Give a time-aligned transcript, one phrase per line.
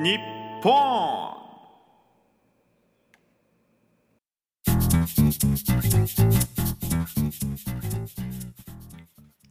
[0.00, 0.16] 日
[0.62, 0.72] 本。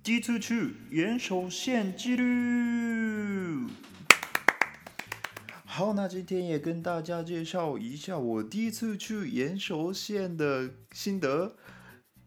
[0.02, 3.68] 第一次去岩手县之旅。
[5.66, 11.58] 好，那今天也跟大家介绍一下我第一次去岩手县的心得，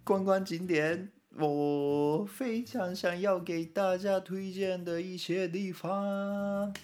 [0.05, 1.11] 观光景点。
[1.39, 6.75] 我非常想要给大家推荐的一些地方，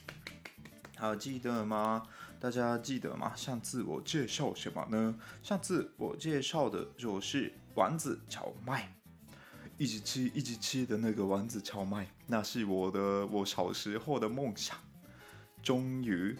[0.98, 2.08] 好记得吗？
[2.40, 3.32] 大家记得吗？
[3.36, 5.14] 像自我介绍什么呢？
[5.42, 8.96] 像自我介绍的就是丸子炒麦，
[9.76, 14.76] 一直吃一直吃的那个丸子炒麦，那是我的我小时候的梦想，
[15.62, 16.34] 终于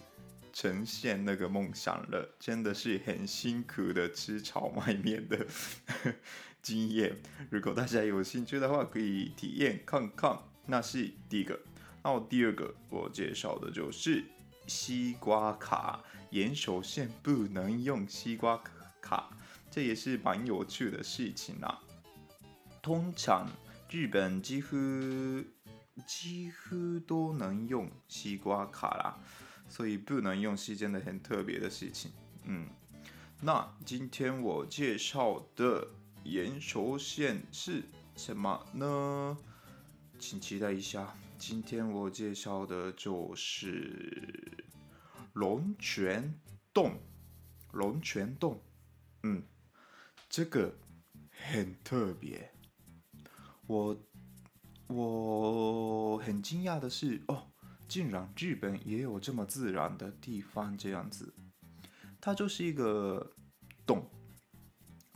[0.55, 5.47] 实现那个梦想了，真的是很辛苦的吃炒麦面的。
[6.63, 7.15] 经验，
[7.51, 10.37] 如果大家有兴趣的话，可以体验看看。
[10.67, 11.61] 那是第一个，
[12.03, 14.25] 那我第二个我介绍的就是
[14.67, 16.03] 西瓜卡。
[16.31, 18.61] 岩手县不能用西瓜
[19.01, 19.31] 卡，
[19.71, 21.81] 这也是蛮有趣的事情啦。
[22.83, 23.49] 通常
[23.91, 24.77] 日本几乎
[26.07, 29.19] 几乎都能用西瓜卡啦，
[29.69, 32.11] 所以不能用是真的很特别的事情。
[32.45, 32.67] 嗯，
[33.41, 35.89] 那今天我介绍的。
[36.29, 37.85] 岩手县是
[38.17, 39.39] 什么呢？
[40.19, 41.15] 请期待一下。
[41.39, 44.56] 今天我介绍的就是
[45.37, 46.33] 龙泉
[46.73, 46.99] 洞。
[47.73, 48.59] 龙泉洞，
[49.23, 49.43] 嗯，
[50.31, 50.75] 这个
[51.31, 52.51] 很特别。
[53.67, 53.95] 我
[54.87, 57.49] 我很惊讶的是，哦，
[57.87, 61.35] 竟然日本也有这么自然的地方，这样子。
[62.19, 63.35] 它就是一个
[63.85, 64.09] 洞。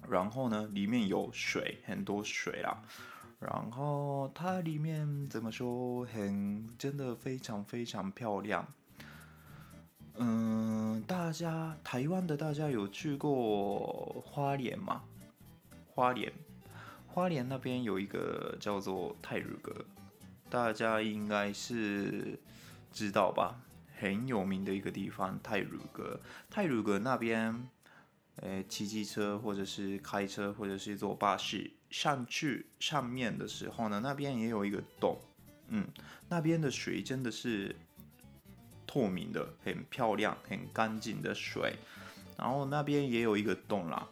[0.07, 2.83] 然后呢，里面有水，很多水啦。
[3.39, 8.71] 然后它里面怎么说，很真的非常非常漂亮。
[10.17, 15.03] 嗯，大家台湾的大家有去过花莲吗？
[15.95, 16.33] 花莲，
[17.07, 19.85] 花莲那边有一个叫做泰鲁阁，
[20.49, 22.39] 大家应该是
[22.93, 23.61] 知道吧？
[23.99, 26.21] 很有名的一个地方，泰鲁阁。
[26.49, 27.69] 泰鲁阁那边。
[28.37, 35.21] 诶，骑机车或者是开车或者是坐巴士上去上面的时候呢，那边也有一个洞，
[35.69, 35.87] 嗯，
[36.27, 37.77] 那边的水真的是
[38.91, 41.77] 透明的，很漂亮，很干净的水。
[42.37, 44.09] 然后那边也有一个洞啦，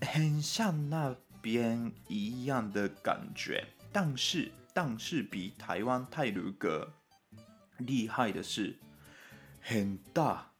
[0.00, 3.66] 很像那边一样的感觉。
[3.90, 6.92] 但是，但是比台湾泰鲁阁
[7.78, 8.78] 厉害的是，
[9.60, 10.52] 很大，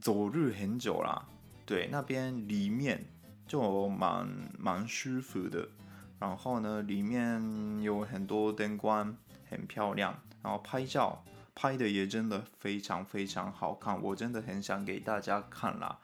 [0.00, 1.26] 走路很久啦。
[1.66, 3.04] 对，那边里面
[3.48, 5.68] 就蛮蛮舒服的，
[6.20, 9.16] 然后呢，里面有很多灯光，
[9.48, 11.24] 很漂亮，然后拍照
[11.54, 15.98] 拍的也真的非常非常好看，我真的很想给大家看啦，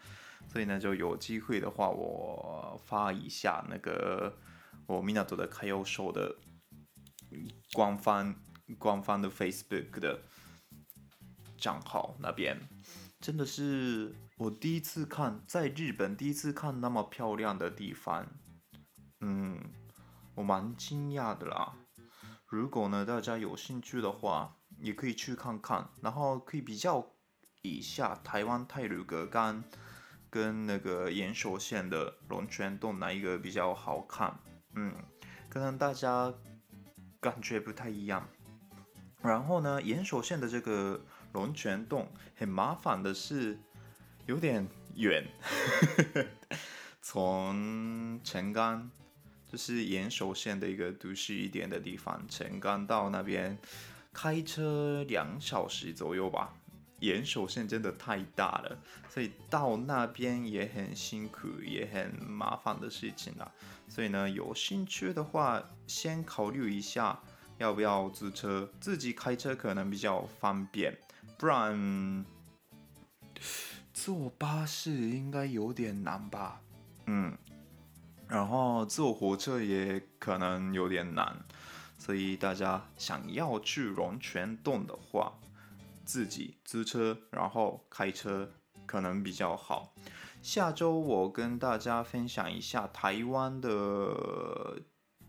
[0.49, 4.39] 所以呢，就有机会的话，我发一下那个
[4.87, 6.37] 我米纳图的卡要秀的
[7.73, 8.35] 官方
[8.79, 10.23] 官方的 Facebook 的
[11.57, 12.61] 账号那边。
[13.19, 18.27] 真的是我第一次看，在日本第一次看那么漂亮的地方，
[19.21, 19.59] 嗯，
[20.35, 21.75] 我蛮惊讶的啦。
[22.47, 27.07] 如果呢，大家有兴趣的话，也可以去看看，然后可以比较
[27.63, 29.65] 一下台湾太鲁阁跟
[30.31, 34.39] 跟那个岩手县的龙泉洞哪一个比较好看，
[34.75, 34.95] 嗯，
[35.49, 36.33] 可能大家
[37.21, 38.29] 感觉不太一样。
[39.23, 41.01] 然后呢，岩手县的这个。
[41.33, 43.59] 龙泉洞很麻烦的是，
[44.25, 45.23] 有点远，
[47.03, 48.91] 从成冈，
[49.53, 53.59] 就是岩手县的一个都市一点的地方，成冈到那边
[54.17, 56.55] 开车两小时左右吧。
[57.01, 58.79] 岩手县真的太大了，
[59.11, 63.53] 所以到那边也很辛苦，也很麻烦的事情啦。
[63.87, 67.21] 所以呢，有兴趣的话，先考虑一下
[67.59, 70.97] 要不要租车，自己开车可能比较方便。
[71.37, 72.25] 不然
[73.93, 76.63] 坐巴士应该有点难吧，
[77.05, 77.37] 嗯，
[78.27, 81.45] 然后坐火车也可能有点难，
[82.07, 85.33] 所以大家想要去龙泉洞的话，
[86.05, 88.49] 自己租车，然后开车
[88.87, 89.93] 可能比较好。
[90.41, 94.81] 下周我跟大家分享一下台湾的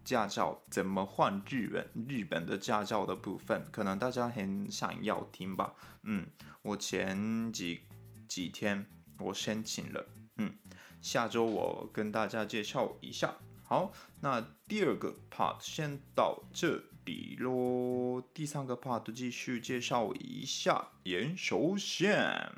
[0.05, 5.73] 驾照怎么换日本日本的驾照的部分，可能大家很想要听吧。
[6.03, 6.27] 嗯，
[6.61, 7.81] 我前几
[8.27, 8.85] 几天
[9.17, 10.53] 我申请了，嗯，
[11.01, 13.33] 下周我跟大家介绍一下。
[13.69, 13.91] 好，
[14.21, 18.23] 那第二个 part 先到这里喽。
[18.33, 22.49] 第三个 part 继续介绍一下眼手线。